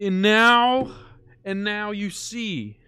[0.00, 0.92] And now,
[1.44, 2.78] and now you see,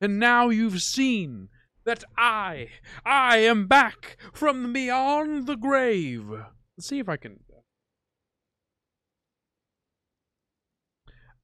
[0.00, 1.48] and now you've seen
[1.84, 2.68] that I,
[3.04, 6.30] I am back from beyond the grave.
[6.30, 7.40] Let's see if I can.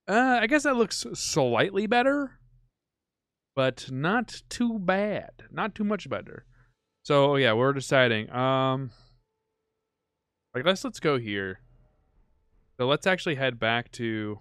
[0.08, 2.38] Uh, I guess that looks slightly better,
[3.54, 5.30] but not too bad.
[5.50, 6.46] Not too much better.
[7.02, 8.30] So yeah, we're deciding.
[8.30, 8.92] Um,
[10.54, 11.60] I guess let's go here.
[12.78, 14.38] So let's actually head back to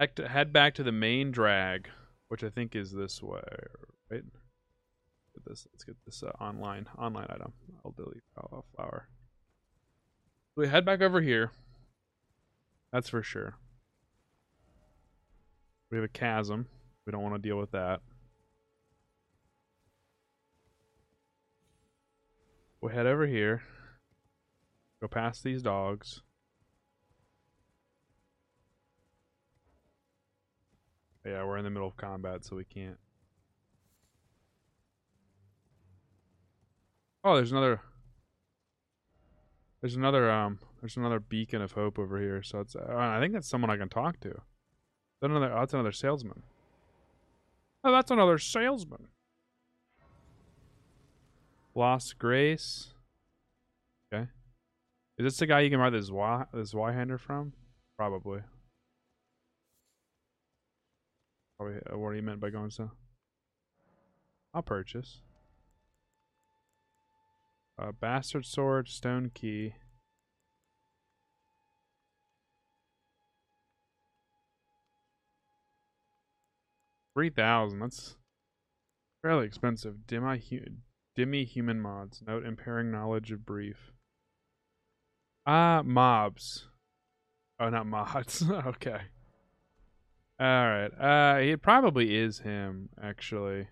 [0.00, 1.88] head back to the main drag,
[2.28, 3.42] which I think is this way,
[4.10, 4.22] right?
[5.34, 5.66] Get this.
[5.72, 7.52] Let's get this uh, online online item.
[7.84, 9.08] I'll delete flower.
[10.54, 11.50] So we head back over here.
[12.92, 13.56] That's for sure.
[15.90, 16.66] We have a chasm.
[17.06, 18.00] We don't want to deal with that.
[22.80, 23.62] We'll head over here.
[25.00, 26.22] Go past these dogs.
[31.28, 32.96] Yeah, we're in the middle of combat, so we can't.
[37.22, 37.82] Oh, there's another.
[39.82, 40.58] There's another um.
[40.80, 42.42] There's another beacon of hope over here.
[42.42, 42.74] So it's.
[42.74, 44.30] Uh, I think that's someone I can talk to.
[45.20, 45.52] That's another.
[45.52, 46.44] Oh, that's another salesman.
[47.84, 49.08] Oh, that's another salesman.
[51.74, 52.94] Lost Grace.
[54.12, 54.28] Okay.
[55.18, 57.52] Is this the guy you can buy this Zweihander from?
[57.98, 58.40] Probably.
[61.58, 62.90] Probably what he meant by going so.
[64.54, 65.20] I'll purchase.
[67.78, 69.74] Uh, bastard sword, stone key.
[77.14, 77.80] Three thousand.
[77.80, 78.16] That's
[79.22, 80.06] fairly expensive.
[80.06, 80.40] Demi
[81.16, 82.22] demi human mods.
[82.24, 83.92] Note impairing knowledge of brief.
[85.44, 86.66] Ah, uh, mobs.
[87.58, 88.44] Oh, not mods.
[88.66, 89.00] okay.
[90.40, 90.90] All right.
[91.00, 93.66] Uh, it probably is him actually.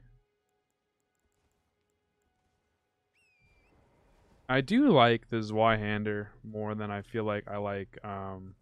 [4.49, 8.55] I do like the Zweihander more than I feel like I like um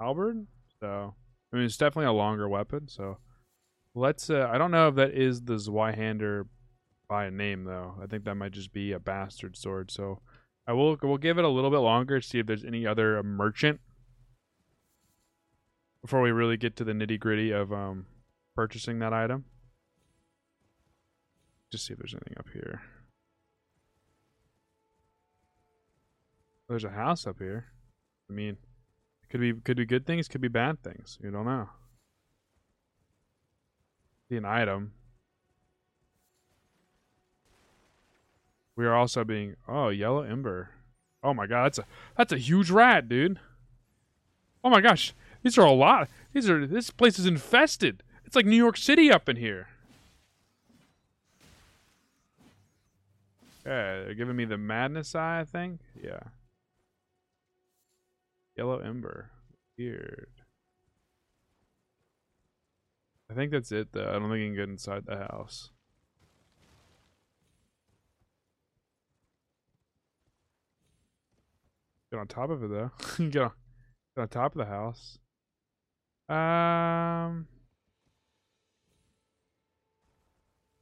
[0.00, 0.46] Halberd.
[0.80, 1.14] So
[1.52, 3.18] I mean it's definitely a longer weapon, so
[3.94, 6.46] let's uh I don't know if that is the Zweihander
[7.08, 7.94] by name though.
[8.02, 9.90] I think that might just be a bastard sword.
[9.90, 10.20] So
[10.66, 13.22] I will we'll give it a little bit longer, to see if there's any other
[13.22, 13.80] merchant
[16.02, 18.06] before we really get to the nitty gritty of um
[18.54, 19.44] purchasing that item.
[21.70, 22.80] Just see if there's anything up here.
[26.68, 27.66] There's a house up here.
[28.28, 28.56] I mean,
[29.30, 31.18] could be could be good things, could be bad things.
[31.22, 31.68] You don't know.
[34.28, 34.92] See an item.
[38.76, 40.70] We are also being oh yellow ember.
[41.22, 41.86] Oh my god, that's a
[42.16, 43.38] that's a huge rat, dude.
[44.62, 46.08] Oh my gosh, these are a lot.
[46.32, 48.02] These are this place is infested.
[48.24, 49.68] It's like New York City up in here.
[53.64, 55.80] Yeah, they're giving me the madness eye, I think.
[56.02, 56.20] Yeah.
[58.56, 59.30] Yellow Ember.
[59.76, 60.30] Weird.
[63.30, 64.08] I think that's it, though.
[64.08, 65.70] I don't think you can get inside the house.
[72.10, 72.90] Get on top of it, though.
[73.28, 73.52] get, on,
[74.16, 75.18] get on top of the house.
[76.28, 77.46] Um...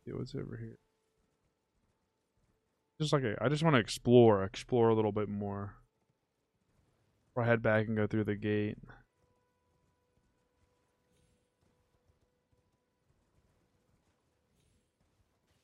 [0.05, 0.79] See what's over here.
[3.01, 5.75] Just like a, I just want to explore, explore a little bit more.
[7.35, 8.79] Or head back and go through the gate.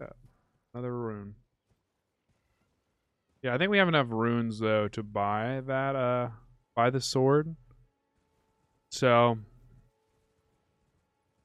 [0.01, 0.09] Yeah,
[0.75, 1.37] another rune.
[3.43, 6.29] Yeah, I think we have enough runes though to buy that uh
[6.77, 7.57] buy the sword.
[8.91, 9.39] So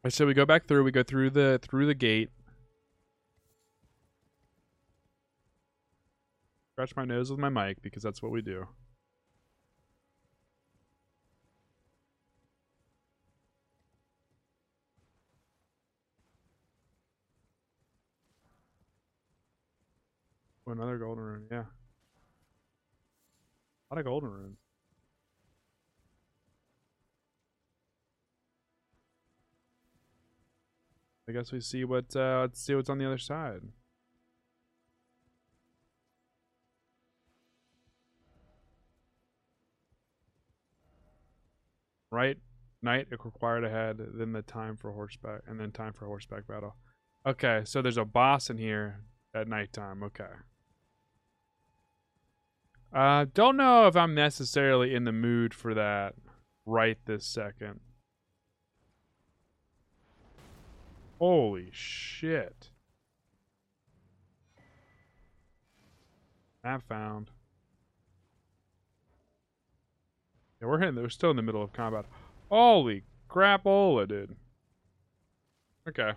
[0.10, 2.30] Said we go back through, we go through the through the gate.
[6.72, 8.68] Scratch my nose with my mic because that's what we do.
[20.68, 21.64] Oh, another golden rune, yeah.
[23.90, 24.67] A lot of golden runes.
[31.30, 33.62] I guess we see what uh let's see what's on the other side.
[42.10, 42.38] Right?
[42.82, 46.76] Night required ahead, then the time for horseback and then time for horseback battle.
[47.26, 49.02] Okay, so there's a boss in here
[49.34, 50.04] at nighttime.
[50.04, 50.24] Okay.
[52.94, 56.16] Uh, don't know if I'm necessarily in the mood for that
[56.66, 57.82] right this second.
[61.20, 62.70] Holy shit.
[66.64, 67.32] Map found.
[70.62, 70.96] Yeah, we're hitting.
[70.96, 72.06] We're still in the middle of combat.
[72.50, 74.36] Holy crapola, dude.
[75.88, 76.12] Okay.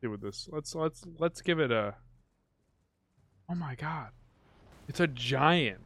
[0.00, 0.48] Do with this.
[0.50, 1.94] Let's let's let's give it a.
[3.50, 4.10] Oh my god,
[4.88, 5.80] it's a giant.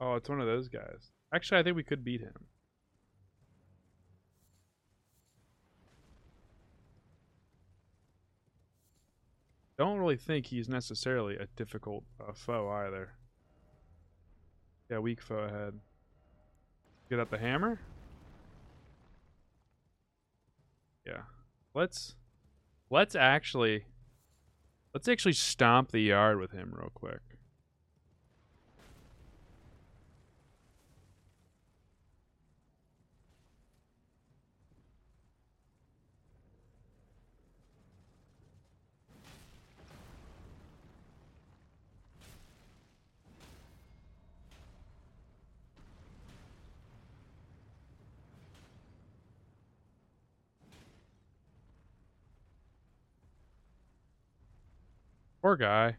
[0.00, 1.10] Oh, it's one of those guys.
[1.34, 2.47] Actually, I think we could beat him.
[9.78, 13.10] Don't really think he's necessarily a difficult uh, foe either.
[14.90, 15.74] Yeah, weak foe ahead.
[17.08, 17.78] Get out the hammer?
[21.06, 21.22] Yeah.
[21.74, 22.16] Let's
[22.90, 23.84] let's actually
[24.92, 27.20] let's actually stomp the yard with him real quick.
[55.48, 55.96] Poor guy.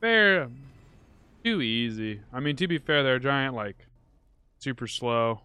[0.00, 0.48] Fair.
[1.42, 2.20] Too easy.
[2.32, 3.88] I mean, to be fair, they're giant, like,
[4.60, 5.40] super slow.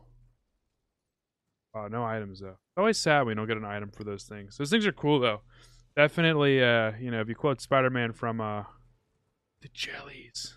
[1.74, 2.50] Oh, no items, though.
[2.50, 4.58] It's always sad we don't get an item for those things.
[4.58, 5.42] Those things are cool, though.
[5.96, 8.66] Definitely, uh, you know, if you quote Spider-Man from, uh,
[9.64, 10.54] the jellies.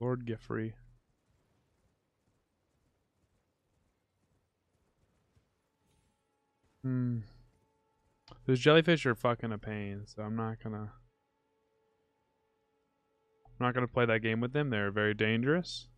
[0.00, 0.74] Lord Giffrey.
[6.82, 7.18] Hmm.
[8.46, 10.92] Those jellyfish are fucking a pain, so I'm not gonna
[13.46, 14.70] I'm not gonna play that game with them.
[14.70, 15.88] They're very dangerous.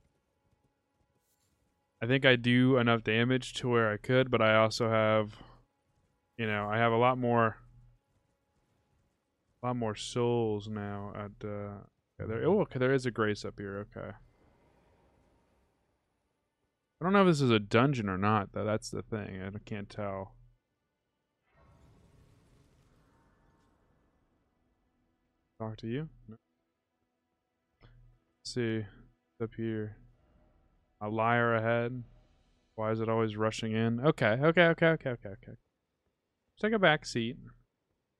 [2.02, 5.34] I think I do enough damage to where I could, but I also have
[6.38, 7.58] you know, I have a lot more
[9.62, 11.84] a lot more souls now at uh
[12.20, 13.86] Okay, there, oh, okay, there is a grace up here.
[13.96, 14.10] Okay.
[17.00, 18.64] I don't know if this is a dungeon or not, though.
[18.64, 19.40] That's the thing.
[19.42, 20.34] I can't tell.
[25.58, 26.08] Talk to you?
[26.28, 26.36] No.
[28.44, 28.84] See.
[29.42, 29.96] Up here.
[31.00, 32.04] A liar ahead.
[32.74, 34.00] Why is it always rushing in?
[34.00, 35.52] Okay, okay, okay, okay, okay, okay.
[36.60, 37.36] take a back seat.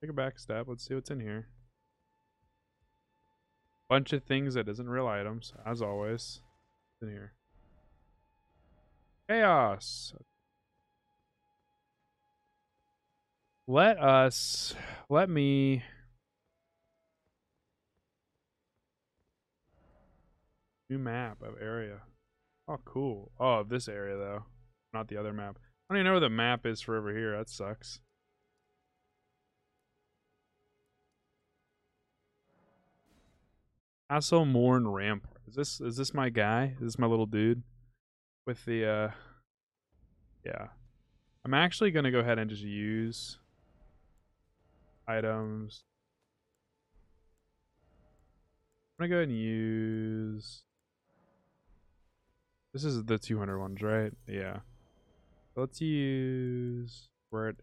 [0.01, 0.65] Take a back step.
[0.67, 1.47] Let's see what's in here.
[3.91, 6.39] Bunch of things that isn't real items, as always.
[7.01, 7.33] In here.
[9.27, 10.13] Chaos.
[13.67, 14.75] Let us
[15.09, 15.83] let me
[20.89, 22.03] new map of area.
[22.69, 23.33] Oh cool.
[23.41, 24.43] Oh this area though.
[24.93, 25.57] Not the other map.
[25.89, 27.37] I don't even know where the map is for over here.
[27.37, 27.99] That sucks.
[34.11, 35.37] Also Morne Rampart.
[35.47, 36.75] Is this is this my guy?
[36.81, 37.63] Is this my little dude?
[38.45, 39.11] With the uh
[40.45, 40.67] Yeah.
[41.45, 43.39] I'm actually gonna go ahead and just use
[45.07, 45.85] items.
[48.99, 50.63] I'm gonna go ahead and use
[52.73, 54.11] this is the 200 ones, right?
[54.27, 54.59] Yeah.
[55.55, 57.55] Let's use we're at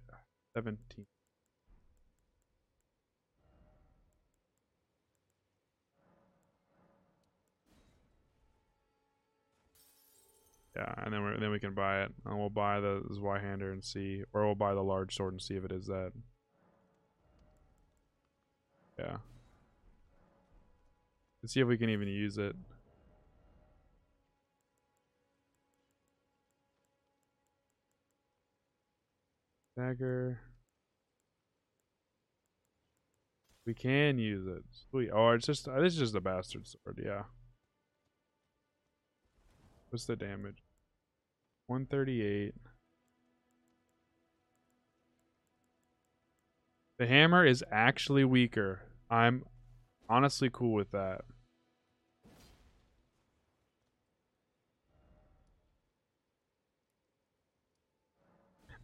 [0.57, 1.05] 17.
[10.79, 13.85] Yeah, and then we then we can buy it, and we'll buy the Zweihander and
[13.85, 16.13] see, or we'll buy the large sword and see if it is that.
[18.97, 19.17] Yeah.
[21.43, 22.55] Let's see if we can even use it.
[29.77, 30.41] Dagger.
[33.67, 34.65] We can use it.
[34.91, 35.11] Sweet.
[35.13, 37.01] Oh, it's just is just a bastard sword.
[37.05, 37.25] Yeah.
[39.91, 40.63] What's the damage?
[41.69, 42.55] 138.
[46.99, 48.81] The hammer is actually weaker.
[49.11, 49.45] I'm
[50.09, 51.21] honestly cool with that.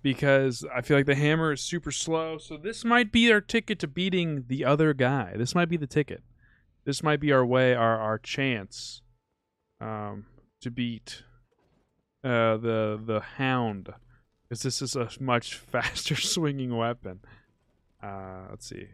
[0.03, 3.79] Because I feel like the hammer is super slow, so this might be our ticket
[3.79, 5.33] to beating the other guy.
[5.37, 6.23] This might be the ticket.
[6.85, 9.01] This might be our way, our our chance
[9.81, 10.27] um,
[10.61, 11.23] to beat
[12.25, 13.91] uh, the the hound,
[14.49, 17.21] because this is a much faster swinging weapon.
[18.03, 18.87] Uh, let's see.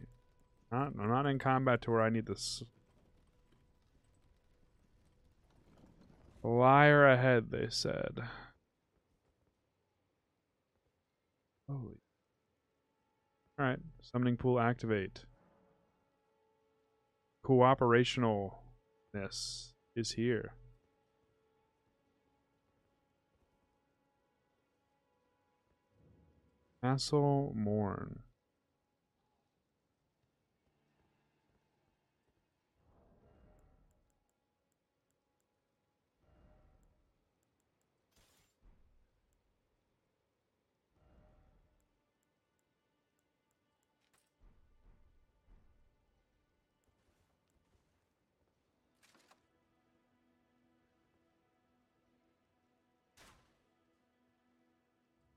[0.72, 2.62] Not, I'm not in combat to where I need this.
[6.42, 8.20] Liar ahead, they said.
[11.68, 11.99] Holy.
[13.60, 15.25] Alright, summoning pool activate.
[17.44, 20.54] Cooperationalness is here.
[26.82, 28.22] Castle Morne.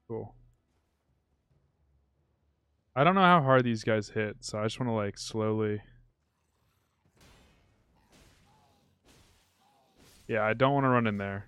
[0.07, 0.33] Cool.
[2.95, 5.81] I don't know how hard these guys hit, so I just want to like slowly.
[10.27, 11.47] Yeah, I don't want to run in there.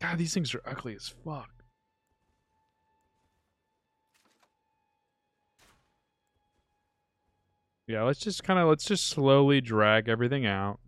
[0.00, 1.50] God, these things are ugly as fuck.
[7.86, 10.78] Yeah, let's just kind of let's just slowly drag everything out.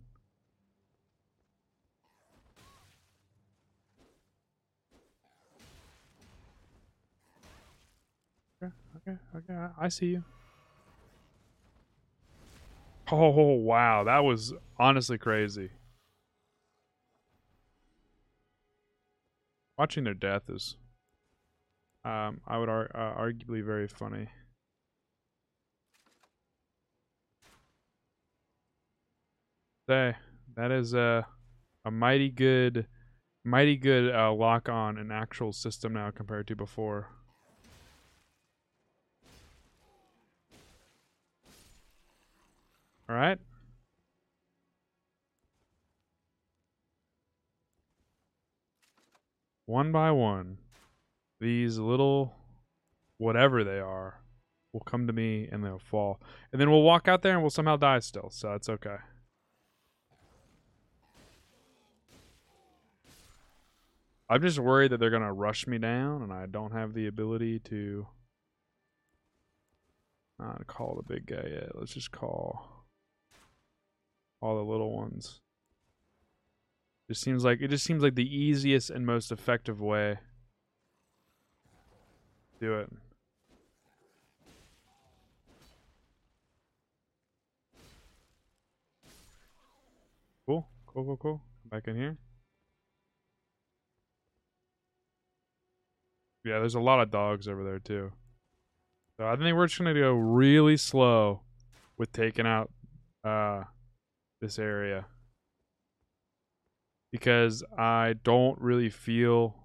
[8.63, 9.66] Okay, okay, okay.
[9.77, 10.23] I- see you.
[13.11, 15.71] Oh wow, that was honestly crazy.
[19.77, 20.75] Watching their death is,
[22.05, 24.29] um, I would ar- uh, arguably very funny.
[29.89, 30.15] Say
[30.55, 31.27] that is a
[31.85, 32.87] a mighty good,
[33.45, 37.09] mighty good uh, lock on an actual system now compared to before.
[43.09, 43.39] All right.
[49.65, 50.57] One by one,
[51.39, 52.33] these little
[53.17, 54.21] whatever they are
[54.71, 56.21] will come to me and they'll fall.
[56.51, 58.97] And then we'll walk out there and we'll somehow die still, so it's okay.
[64.29, 67.07] I'm just worried that they're going to rush me down and I don't have the
[67.07, 68.07] ability to
[70.37, 71.71] not call the big guy yet.
[71.75, 72.76] Let's just call
[74.41, 75.39] all the little ones.
[77.09, 80.19] Just seems like it just seems like the easiest and most effective way.
[82.59, 82.89] to Do it.
[90.45, 91.41] Cool, cool, cool, cool.
[91.69, 92.17] Back in here.
[96.43, 98.11] Yeah, there's a lot of dogs over there too.
[99.17, 101.41] So I think we're just gonna go really slow
[101.97, 102.69] with taking out
[103.23, 103.63] uh
[104.41, 105.05] this area
[107.11, 109.55] because I don't really feel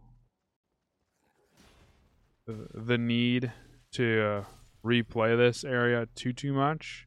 [2.46, 3.52] the, need
[3.92, 4.44] to uh,
[4.84, 7.06] replay this area too too much.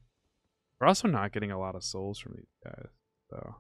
[0.80, 2.88] We're also not getting a lot of souls from these guys,
[3.30, 3.56] so.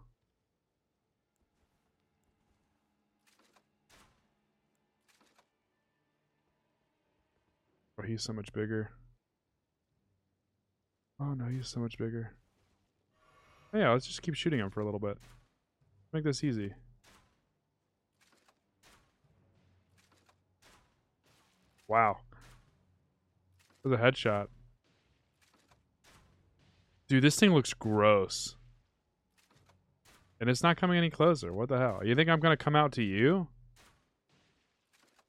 [7.97, 8.91] Oh, he's so much bigger.
[11.19, 12.33] Oh no, he's so much bigger.
[13.75, 15.17] Yeah, let's just keep shooting him for a little bit.
[16.13, 16.73] Make this easy.
[21.89, 22.19] Wow.
[23.83, 24.47] That was a headshot.
[27.09, 28.55] Dude, this thing looks gross.
[30.39, 31.53] And it's not coming any closer.
[31.53, 31.99] What the hell?
[32.03, 33.47] You think I'm gonna come out to you?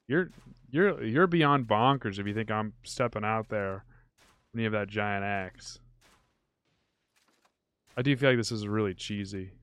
[0.07, 0.31] You're
[0.69, 3.83] you're you're beyond bonkers if you think I'm stepping out there
[4.51, 5.79] when you have that giant axe.
[7.97, 9.53] I do feel like this is really cheesy.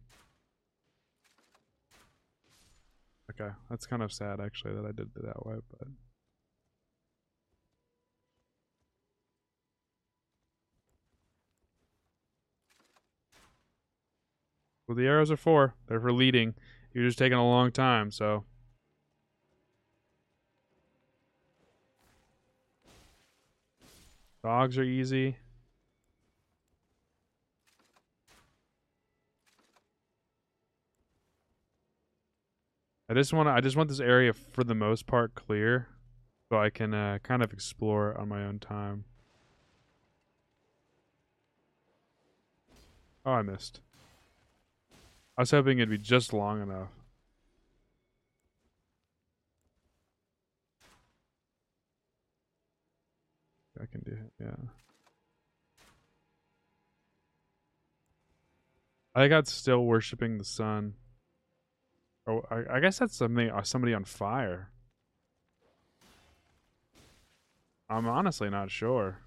[3.30, 5.88] Okay, that's kind of sad actually that I did it that way, but
[14.86, 15.74] Well, the arrows are for.
[15.86, 16.54] They're for leading.
[16.92, 18.44] You're just taking a long time, so.
[24.42, 25.38] Dogs are easy.
[33.08, 35.88] I just want I just want this area for the most part clear,
[36.48, 39.04] so I can uh, kind of explore on my own time.
[43.26, 43.80] Oh, I missed.
[45.36, 46.88] I was hoping it'd be just long enough.
[53.80, 54.68] I can do it, yeah.
[59.14, 60.94] I got still worshiping the sun.
[62.26, 64.70] Oh, I, I guess that's something uh, somebody on fire.
[67.88, 69.18] I'm honestly not sure.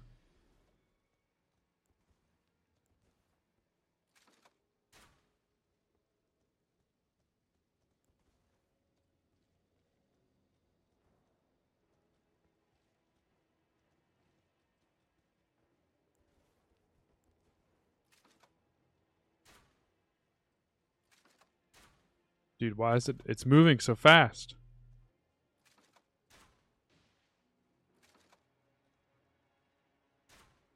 [22.68, 23.22] Dude, why is it?
[23.24, 24.54] It's moving so fast.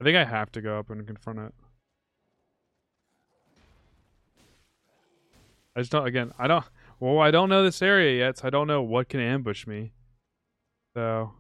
[0.01, 1.55] I think I have to go up and confront it.
[5.77, 6.65] I just don't, again, I don't,
[6.99, 9.93] well, I don't know this area yet, so I don't know what can ambush me.
[10.95, 11.35] So,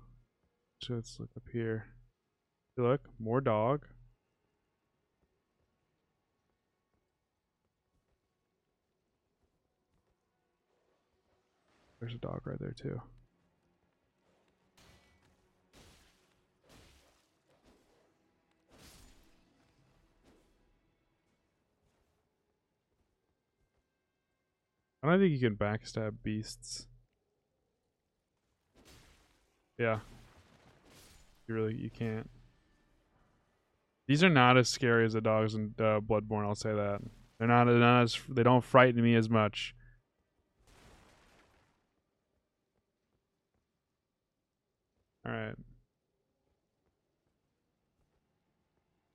[0.83, 1.87] so let's look up here.
[2.77, 3.87] Look, more dog.
[12.03, 13.01] There's a dog right there too.
[25.01, 26.89] I don't think you can backstab beasts.
[29.79, 30.01] Yeah.
[31.47, 32.29] You really you can't.
[34.09, 36.45] These are not as scary as the dogs in uh, Bloodborne.
[36.45, 37.01] I'll say that
[37.39, 39.77] they're not, they're not as they don't frighten me as much.
[45.25, 45.55] All right.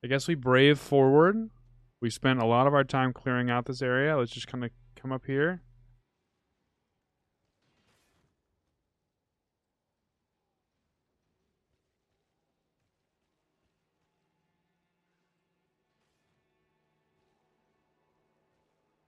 [0.02, 1.50] I guess we brave forward.
[2.00, 4.16] We spent a lot of our time clearing out this area.
[4.16, 5.62] Let's just kind of come up here.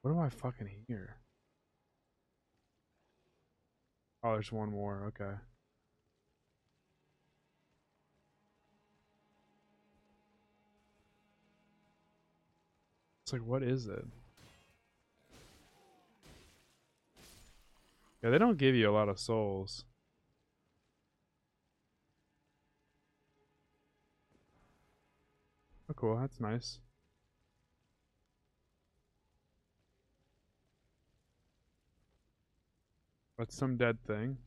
[0.03, 1.17] What do I fucking hear?
[4.23, 5.05] Oh, there's one more.
[5.09, 5.35] Okay.
[13.31, 14.05] It's like, what is it?
[18.25, 19.85] Yeah, they don't give you a lot of souls.
[25.89, 26.19] Oh, cool.
[26.19, 26.81] That's nice.
[33.39, 34.39] That's some dead thing.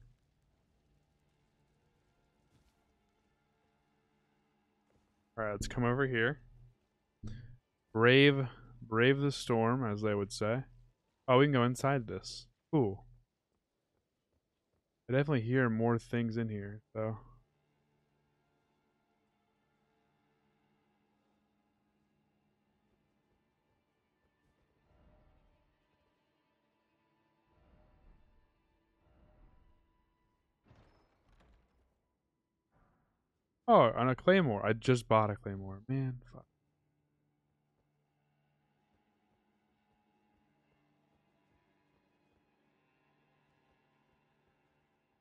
[5.39, 6.41] Alright, let's come over here.
[7.93, 8.45] Brave
[8.93, 10.65] Brave the storm, as they would say.
[11.27, 12.45] Oh, we can go inside this.
[12.75, 12.99] Ooh.
[15.09, 17.17] I definitely hear more things in here, though.
[33.67, 34.63] Oh, on a claymore.
[34.63, 35.81] I just bought a claymore.
[35.87, 36.45] Man, fuck.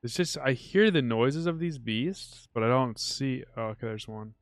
[0.03, 3.45] It's just I hear the noises of these beasts, but I don't see.
[3.55, 4.33] Oh, okay, there's one.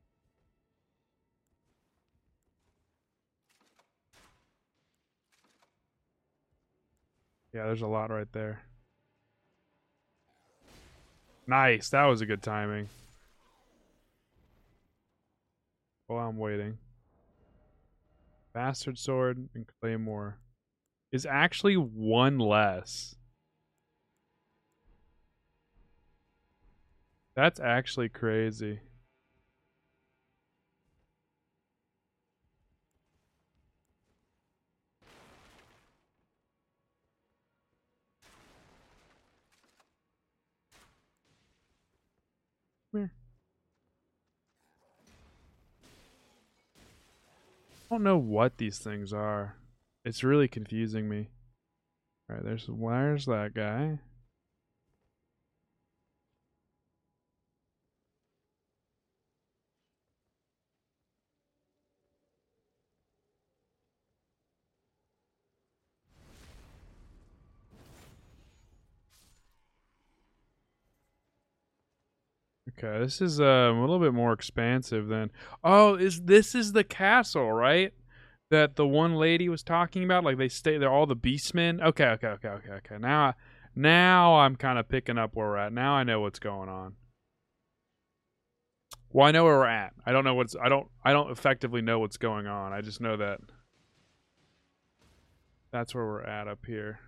[7.54, 8.62] Yeah, there's a lot right there.
[11.46, 12.88] Nice, that was a good timing.
[16.08, 16.78] While I'm waiting.
[18.52, 20.38] Bastard Sword and Claymore
[21.12, 23.14] is actually one less.
[27.34, 28.80] That's actually crazy.
[42.92, 43.12] Come here.
[47.90, 49.56] I don't know what these things are.
[50.04, 51.30] It's really confusing me.
[52.28, 53.98] Alright, there's where's that guy?
[72.82, 75.30] Okay, this is uh, a little bit more expansive than.
[75.62, 77.92] Oh, is this is the castle, right?
[78.50, 80.24] That the one lady was talking about.
[80.24, 81.80] Like they stay there, all the beastmen.
[81.80, 82.96] Okay, okay, okay, okay, okay.
[82.98, 83.34] Now,
[83.76, 85.72] now I'm kind of picking up where we're at.
[85.72, 86.94] Now I know what's going on.
[89.10, 89.92] Well, I know where we're at.
[90.04, 90.56] I don't know what's.
[90.60, 90.88] I don't.
[91.04, 92.72] I don't effectively know what's going on.
[92.72, 93.40] I just know that.
[95.70, 96.98] That's where we're at up here.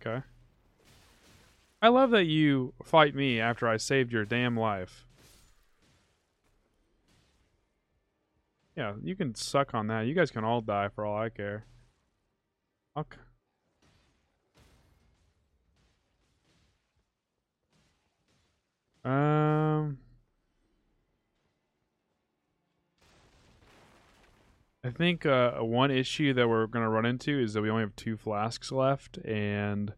[0.00, 0.22] Okay.
[1.82, 5.04] I love that you fight me after I saved your damn life.
[8.76, 10.02] Yeah, you can suck on that.
[10.02, 11.64] You guys can all die for all I care.
[12.96, 13.18] Okay.
[19.04, 19.98] Um...
[24.88, 27.82] I think uh, one issue that we're going to run into is that we only
[27.82, 29.92] have two flasks left, and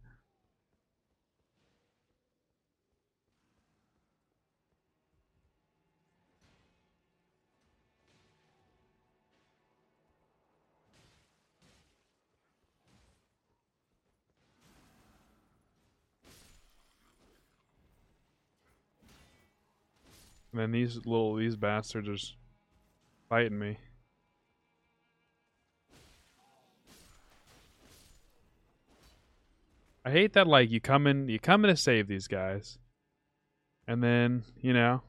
[20.53, 22.35] then these little these bastards are just
[23.29, 23.79] fighting me.
[30.05, 32.79] I hate that like you come in you come in to save these guys.
[33.87, 35.03] And then, you know,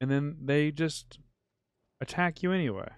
[0.00, 1.20] and then they just
[2.00, 2.88] attack you anyway.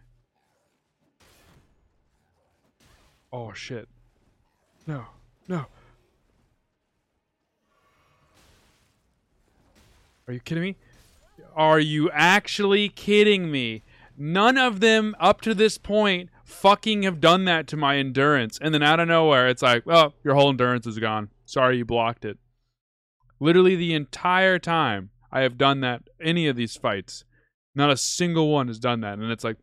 [3.31, 3.89] Oh shit.
[4.87, 5.05] No.
[5.47, 5.67] No.
[10.27, 10.77] Are you kidding me?
[11.55, 13.83] Are you actually kidding me?
[14.17, 18.59] None of them up to this point fucking have done that to my endurance.
[18.61, 21.31] And then out of nowhere, it's like, oh, your whole endurance is gone.
[21.47, 22.39] Sorry you blocked it.
[23.41, 27.25] Literally the entire time I have done that, any of these fights,
[27.75, 29.19] not a single one has done that.
[29.19, 29.57] And it's like,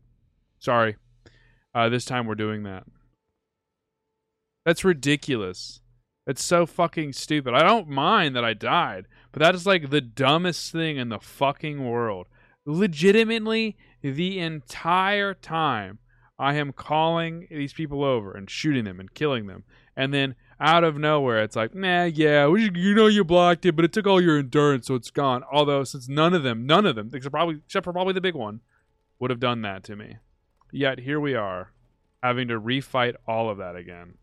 [0.60, 0.98] sorry,
[1.74, 2.84] uh, this time we're doing that.
[4.66, 5.82] That's ridiculous.
[6.28, 7.54] It's so fucking stupid.
[7.54, 11.20] I don't mind that I died, but that is like the dumbest thing in the
[11.20, 12.28] fucking world.
[12.66, 16.00] Legitimately, the entire time
[16.38, 19.64] I am calling these people over and shooting them and killing them.
[19.96, 23.86] And then out of nowhere, it's like, nah, yeah, you know you blocked it, but
[23.86, 25.44] it took all your endurance, so it's gone.
[25.52, 28.36] Although, since none of them, none of them, except probably except for probably the big
[28.36, 28.62] one,
[29.20, 30.18] would have done that to me.
[30.72, 31.72] Yet here we are,
[32.24, 34.16] having to refight all of that again.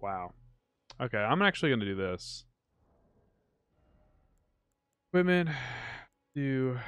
[0.00, 0.32] Wow.
[1.00, 2.44] Okay, I'm actually going to do this.
[5.12, 5.50] Women
[6.34, 6.78] do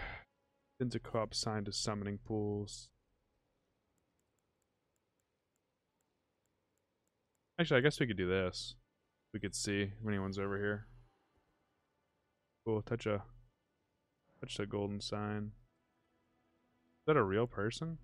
[0.79, 2.89] into co-op signed to summoning pools.
[7.59, 8.75] Actually, I guess we could do this.
[9.33, 10.87] We could see if anyone's over here.
[12.67, 12.83] Cool.
[12.83, 13.23] Touch a
[14.41, 15.53] touch the golden sign.
[17.01, 17.99] Is that a real person?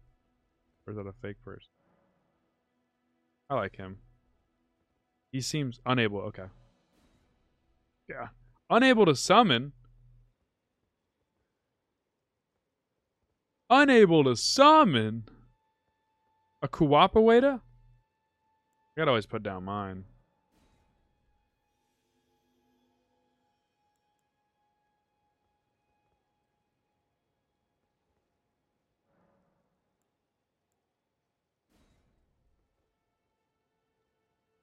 [0.87, 1.69] Or is that a fake person?
[3.51, 3.99] I like him.
[5.31, 6.21] He seems unable.
[6.21, 6.47] Okay.
[8.09, 8.29] Yeah.
[8.71, 9.73] Unable to summon.
[13.69, 15.25] Unable to summon.
[16.63, 17.61] A Kuwapaweda?
[17.61, 17.61] I
[18.97, 20.05] gotta always put down mine.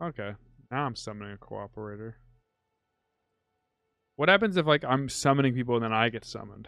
[0.01, 0.33] Okay.
[0.69, 2.15] Now I'm summoning a cooperator.
[4.15, 6.67] What happens if like I'm summoning people and then I get summoned?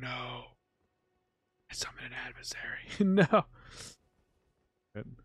[0.00, 0.44] No.
[1.70, 2.88] I summoned an adversary.
[3.00, 3.44] no.
[4.94, 5.16] Good.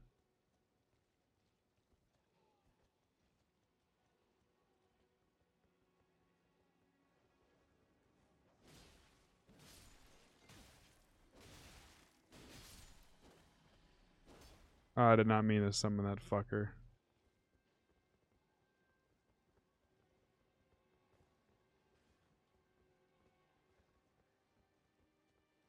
[14.98, 16.70] Oh, I did not mean to summon that fucker.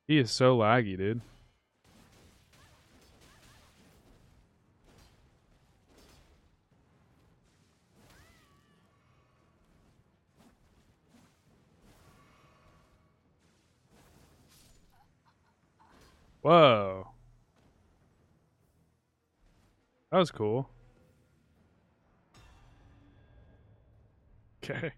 [0.09, 1.21] He is so laggy, dude.
[16.42, 17.09] Whoa.
[20.11, 20.71] That was cool.
[24.64, 24.92] Okay.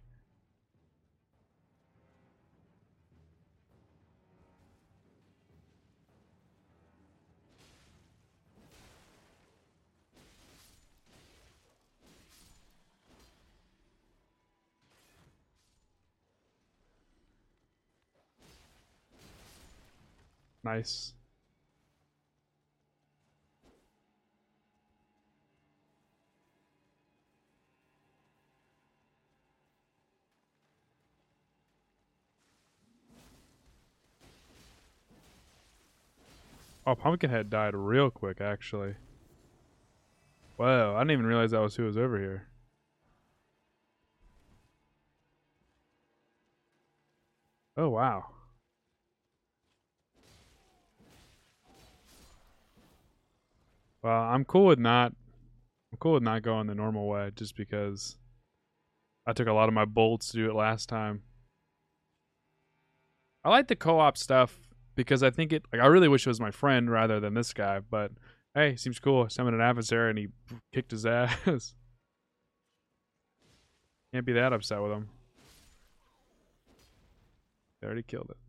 [20.69, 21.15] Nice.
[36.87, 38.97] Oh, Pumpkinhead died real quick, actually.
[40.59, 42.49] Whoa, I didn't even realize that was who was over here.
[47.75, 48.38] Oh, wow.
[54.03, 55.13] Well, I'm cool with not
[55.93, 58.17] I'm cool with not going the normal way just because
[59.27, 61.23] I took a lot of my bolts to do it last time.
[63.45, 64.59] I like the co-op stuff
[64.95, 67.53] because I think it like I really wish it was my friend rather than this
[67.53, 68.13] guy, but
[68.55, 69.29] hey, seems cool.
[69.29, 70.29] Summoned an adversary and he
[70.75, 71.75] kicked his ass.
[74.13, 75.09] Can't be that upset with him.
[77.81, 78.48] They already killed it.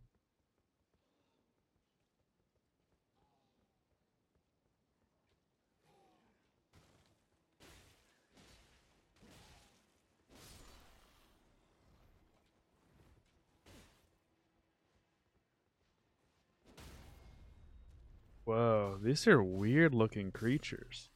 [18.49, 21.09] Whoa, these are weird looking creatures.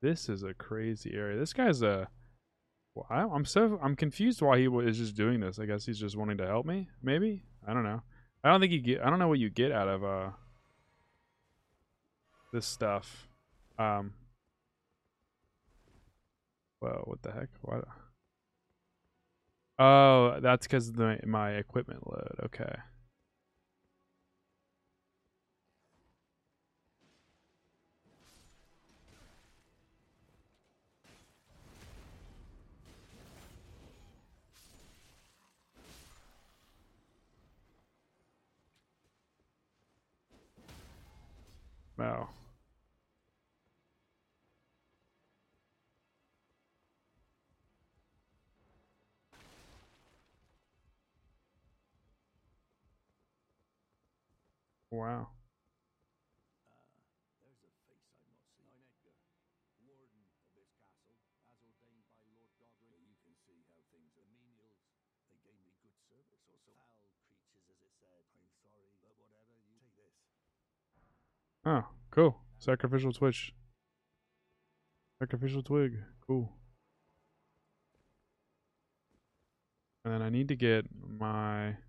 [0.00, 1.38] This is a crazy area.
[1.38, 2.08] This guy's a.
[2.96, 5.60] Well, I'm so I'm confused why he is just doing this.
[5.60, 6.88] I guess he's just wanting to help me.
[7.00, 8.02] Maybe I don't know.
[8.42, 9.02] I don't think you get.
[9.02, 10.30] I don't know what you get out of uh
[12.52, 13.28] this stuff.
[13.78, 14.14] Um.
[16.80, 17.04] Whoa!
[17.04, 17.50] What the heck?
[17.60, 17.84] What?
[19.78, 22.36] Oh, that's because of my my equipment load.
[22.44, 22.74] Okay.
[41.96, 42.28] Wow.
[54.92, 55.32] Wow.
[56.68, 56.84] Uh,
[57.40, 58.68] there's a face I've not seen.
[58.76, 59.40] I'm Edgar,
[59.80, 61.16] warden of this castle,
[61.48, 63.00] as ordained by Lord Godrick.
[63.08, 64.28] You can see how things are.
[64.28, 64.84] The menials,
[65.32, 66.76] they gave me good service or so.
[66.92, 68.20] Foul creatures, as it said.
[68.36, 70.12] I'm sorry, but whatever, you take this.
[71.64, 72.44] Oh, cool.
[72.60, 73.56] Sacrificial twitch.
[75.24, 76.04] Sacrificial twig.
[76.28, 76.52] Cool.
[80.04, 81.80] And then I need to get my...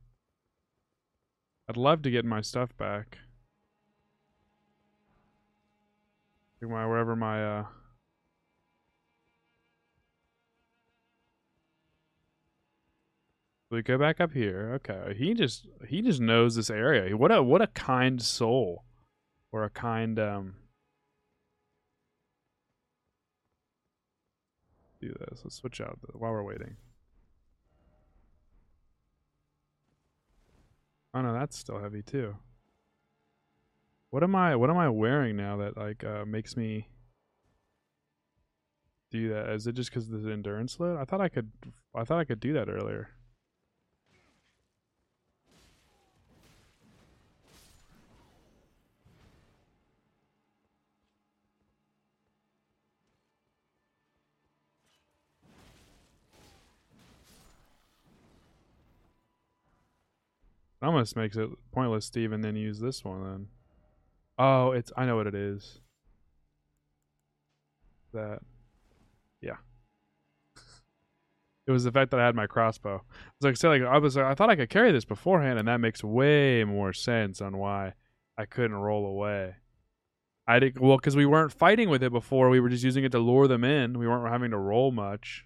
[1.67, 3.17] I'd love to get my stuff back.
[6.62, 7.65] My wherever my uh
[13.69, 14.71] we go back up here.
[14.76, 15.13] Okay.
[15.17, 17.17] He just he just knows this area.
[17.17, 18.86] What a what a kind soul.
[19.52, 20.56] Or a kind um
[25.02, 25.41] do this.
[25.43, 26.78] Let's switch out while we're waiting.
[31.13, 32.36] Oh no, that's still heavy too.
[34.10, 36.88] What am I what am I wearing now that like uh makes me
[39.12, 39.49] do that?
[39.49, 40.99] Is it just because of the endurance load?
[40.99, 41.52] I thought I could
[41.95, 43.10] I thought I could do that earlier.
[60.84, 63.48] Almost makes it pointless to even then use this one then.
[64.38, 65.80] Oh, it's I know what it is.
[68.13, 68.39] That
[69.41, 69.58] yeah.
[71.65, 73.04] it was the fact that I had my crossbow.
[73.12, 75.67] I like, say like I was like, I thought I could carry this beforehand, and
[75.67, 77.93] that makes way more sense on why
[78.38, 79.56] I couldn't roll away.
[80.46, 82.50] I did well because we weren't fighting with it before.
[82.50, 83.98] We were just using it to lure them in.
[83.98, 85.46] We weren't having to roll much.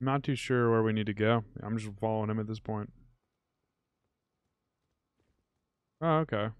[0.00, 1.44] I'm not too sure where we need to go.
[1.62, 2.92] I'm just following him at this point.
[6.00, 6.50] Oh, okay.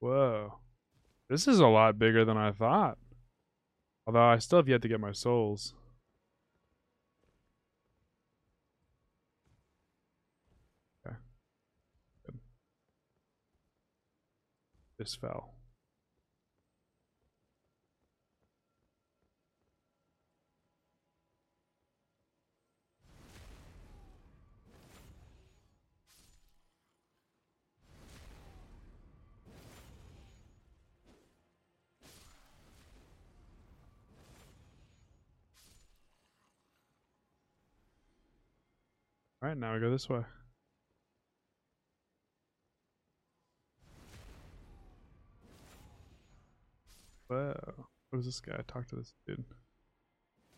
[0.00, 0.58] Whoa.
[1.30, 2.98] This is a lot bigger than I thought.
[4.06, 5.74] Although I still have yet to get my souls.
[15.00, 15.54] This fell.
[39.42, 40.20] Alright, now we go this way.
[47.30, 47.54] Whoa.
[48.10, 48.60] What is this guy?
[48.66, 49.44] Talk to this dude.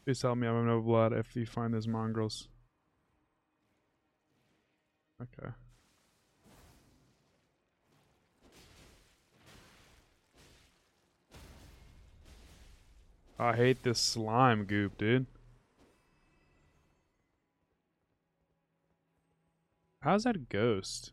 [0.06, 2.48] Please tell me I'm no blood if you find those mongrels.
[5.20, 5.52] Okay.
[13.38, 15.26] I hate this slime goop, dude.
[20.00, 21.12] How's that ghost?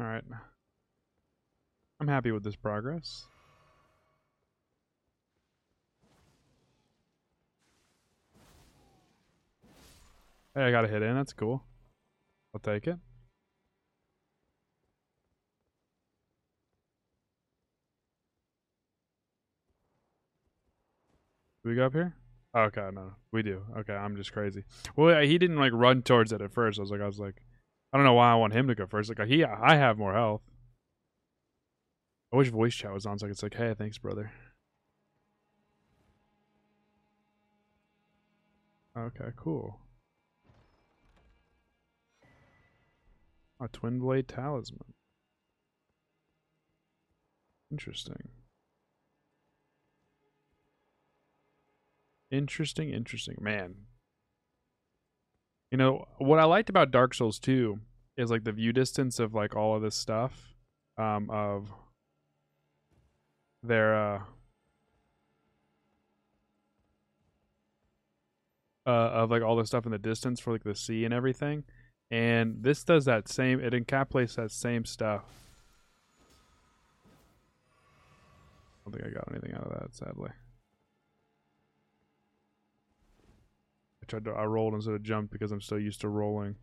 [0.00, 0.24] Alright.
[2.00, 3.26] I'm happy with this progress.
[10.54, 11.14] Hey, I got a hit in.
[11.14, 11.62] That's cool.
[12.54, 12.96] I'll take it.
[21.62, 22.14] Do we go up here?
[22.56, 23.62] Okay, no, we do.
[23.76, 24.64] Okay, I'm just crazy.
[24.96, 26.78] Well, he didn't like run towards it at first.
[26.78, 27.42] I was like, I was like,
[27.92, 29.08] I don't know why I want him to go first.
[29.08, 30.42] Like, he, I have more health.
[32.32, 34.30] I wish voice chat was on so I could say, hey, thanks, brother.
[38.96, 39.80] Okay, cool.
[43.60, 44.94] A twin blade talisman.
[47.70, 48.28] Interesting.
[52.30, 53.36] Interesting, interesting.
[53.40, 53.74] Man.
[55.70, 57.78] You know, what I liked about Dark Souls 2
[58.16, 60.54] is like the view distance of like all of this stuff.
[60.98, 61.70] Um of
[63.62, 64.22] their uh
[68.86, 71.64] uh of like all the stuff in the distance for like the sea and everything.
[72.10, 75.22] And this does that same, it encapsulates that same stuff.
[78.74, 80.30] I don't think I got anything out of that, sadly.
[84.10, 86.56] Tried to, I rolled instead of jumped because I'm still used to rolling.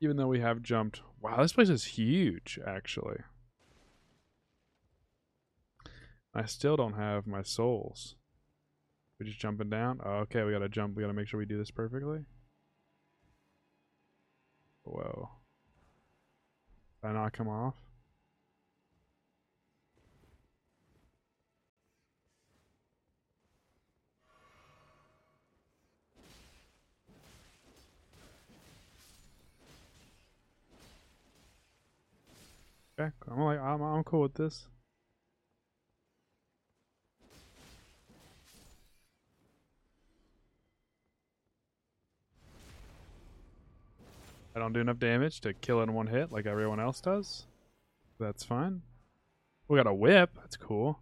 [0.00, 1.02] Even though we have jumped.
[1.20, 3.18] Wow, this place is huge, actually.
[6.34, 8.14] I still don't have my souls.
[9.18, 10.00] We're just jumping down?
[10.04, 10.96] Oh, okay, we gotta jump.
[10.96, 12.20] We gotta make sure we do this perfectly.
[14.84, 15.28] Whoa.
[17.02, 17.74] Did I not come off?
[33.00, 34.66] Okay, I'm like I'm I'm cool with this.
[44.54, 47.46] I don't do enough damage to kill in one hit like everyone else does.
[48.18, 48.82] That's fine.
[49.68, 50.32] We got a whip.
[50.36, 50.98] That's cool.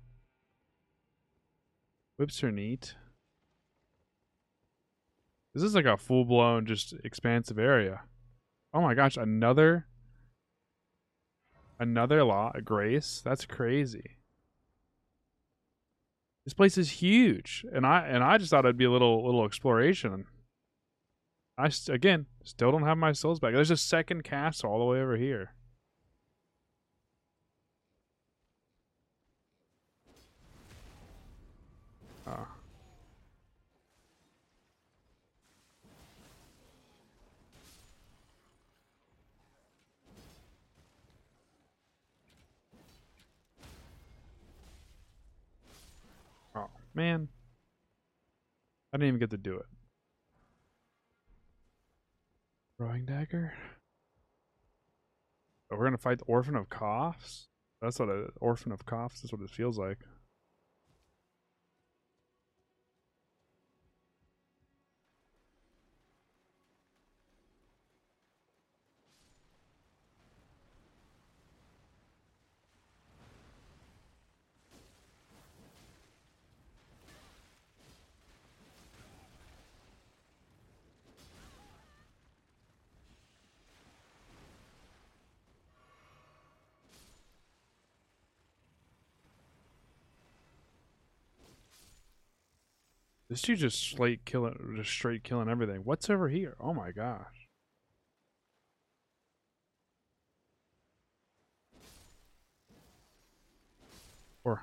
[2.17, 2.95] Whips are neat.
[5.55, 8.03] This is like a full-blown, just expansive area.
[8.73, 9.87] Oh my gosh, another...
[11.79, 13.23] Another law, grace?
[13.25, 14.17] That's crazy.
[16.45, 19.45] This place is huge, and I and I just thought it'd be a little little
[19.45, 20.25] exploration.
[21.59, 23.53] I again still don't have my souls back.
[23.53, 25.53] There's a second castle all the way over here.
[32.27, 32.47] Oh.
[46.55, 46.69] Oh,
[46.99, 47.29] man.
[48.93, 49.67] I didn't even get to do it.
[52.77, 53.55] Throwing dagger.
[55.71, 57.47] Oh, we're gonna fight the Orphan of Kos.
[57.81, 59.31] That's what a Orphan of Kos is.
[59.31, 59.99] What it feels like.
[93.29, 95.83] This dude just straight killing, just straight killing everything.
[95.85, 96.57] What's over here?
[96.59, 97.49] Oh my gosh.
[104.45, 104.63] Or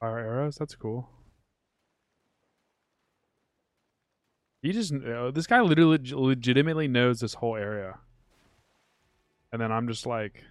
[0.00, 0.56] fire arrows.
[0.56, 1.10] That's cool.
[4.62, 7.98] He just uh, this guy literally legitimately knows this whole area.
[9.52, 10.42] And then I'm just like,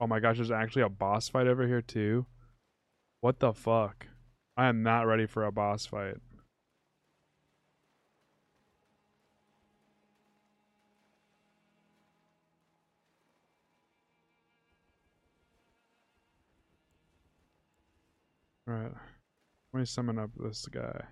[0.00, 2.26] oh my gosh, there's actually a boss fight over here too.
[3.22, 4.08] What the fuck?
[4.56, 6.16] I am not ready for a boss fight.
[18.68, 18.92] Alright.
[19.72, 21.04] Let me summon up this guy.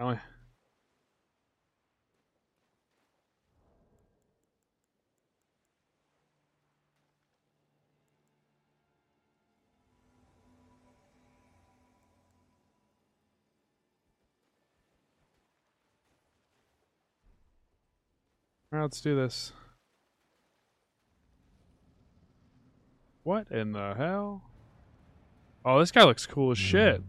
[0.00, 0.18] Oh.
[18.72, 19.52] Alright, let's do this.
[23.24, 24.42] What in the hell?
[25.64, 26.64] Oh, this guy looks cool as hmm.
[26.64, 27.02] shit.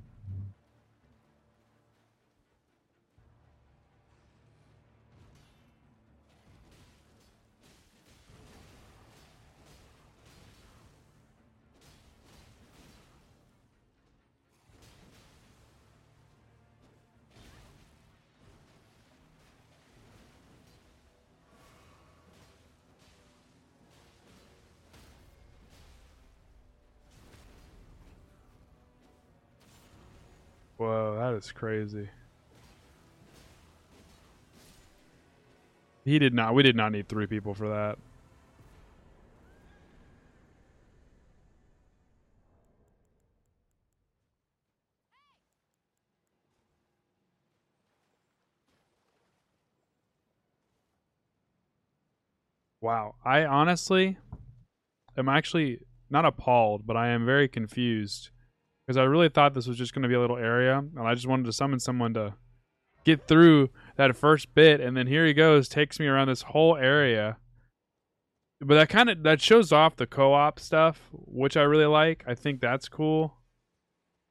[31.42, 32.10] Whoa, that is crazy.
[36.06, 36.54] He did not.
[36.54, 37.98] We did not need three people for that.
[52.82, 53.16] Wow.
[53.24, 54.18] I honestly
[55.16, 58.32] am actually not appalled, but I am very confused
[58.92, 61.14] because I really thought this was just going to be a little area, and I
[61.16, 62.34] just wanted to summon someone to
[63.06, 66.76] get through that first bit, and then here he goes, takes me around this whole
[66.76, 67.38] area.
[68.60, 72.26] But that kind of that shows off the co-op stuff, which I really like.
[72.28, 73.38] I think that's cool.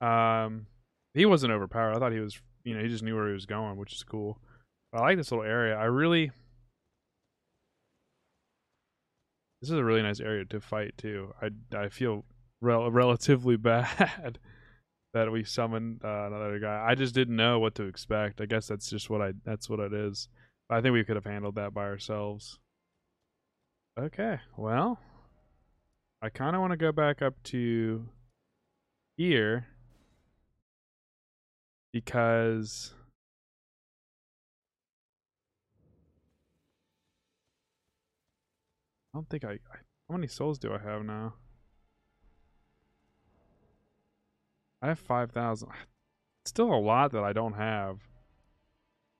[0.02, 0.66] Um,
[1.14, 1.94] he wasn't overpowered.
[1.94, 4.02] I thought he was, you know, he just knew where he was going, which is
[4.02, 4.38] cool.
[4.92, 5.74] But I like this little area.
[5.74, 6.32] I really.
[9.62, 11.32] This is a really nice area to fight too.
[11.40, 12.26] I I feel
[12.60, 14.38] rel- relatively bad
[15.12, 16.84] that we summoned uh, another guy.
[16.88, 18.40] I just didn't know what to expect.
[18.40, 20.28] I guess that's just what I that's what it is.
[20.68, 22.58] I think we could have handled that by ourselves.
[23.98, 25.00] Okay, well,
[26.22, 28.08] I kind of want to go back up to
[29.16, 29.66] here
[31.92, 32.94] because
[39.12, 41.34] I don't think I, I how many souls do I have now?
[44.82, 45.68] I have 5,000.
[46.46, 47.98] Still a lot that I don't have.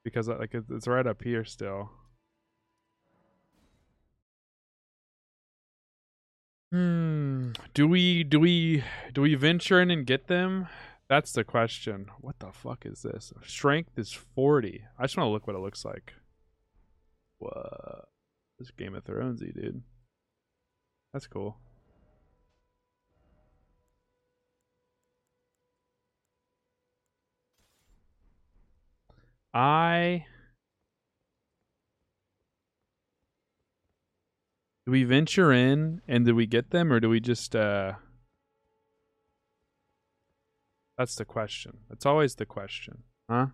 [0.03, 1.91] Because like it's right up here still.
[6.73, 7.51] Hmm.
[7.75, 8.83] Do we do we
[9.13, 10.69] do we venture in and get them?
[11.09, 12.07] That's the question.
[12.21, 13.33] What the fuck is this?
[13.45, 14.85] Strength is 40.
[14.99, 16.15] I just want to look what it looks like.
[17.39, 18.07] What?
[18.59, 19.83] This Game of Thronesy, dude.
[21.13, 21.57] That's cool.
[29.53, 30.27] I
[34.87, 37.95] do we venture in and do we get them or do we just uh
[40.97, 41.79] That's the question.
[41.89, 43.05] That's always the question.
[43.29, 43.47] Huh?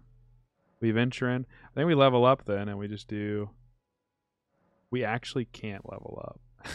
[0.81, 1.47] We venture in.
[1.71, 3.51] I think we level up then and we just do
[4.91, 6.41] we actually can't level up.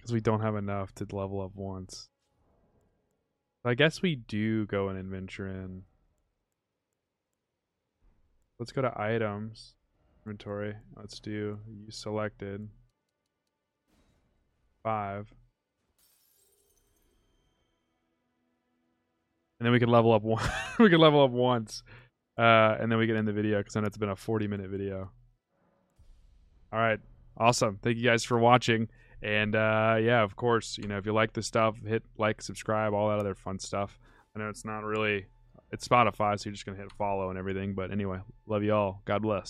[0.00, 2.08] Cuz we don't have enough to level up once.
[3.64, 5.84] I guess we do go and adventure in.
[8.60, 9.74] Let's go to items,
[10.26, 10.74] inventory.
[10.94, 11.30] Let's do
[11.66, 12.68] you selected
[14.82, 15.32] five.
[19.58, 20.46] And then we can level up one.
[20.78, 21.82] we can level up once.
[22.36, 24.68] Uh, and then we can end the video because then it's been a 40 minute
[24.68, 25.10] video.
[26.70, 27.00] All right.
[27.38, 27.78] Awesome.
[27.82, 28.88] Thank you guys for watching.
[29.22, 32.92] And uh, yeah, of course, you know, if you like this stuff, hit like, subscribe,
[32.92, 33.98] all that other fun stuff.
[34.36, 35.28] I know it's not really
[35.72, 37.74] it's Spotify, so you're just gonna hit follow and everything.
[37.74, 39.02] But anyway, love you all.
[39.04, 39.48] God bless.